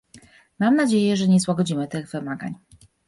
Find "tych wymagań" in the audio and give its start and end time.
1.87-2.55